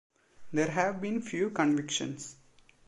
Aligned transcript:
There 0.51 0.71
have 0.71 0.99
been 0.99 1.21
few 1.21 1.51
convictions. 1.51 2.35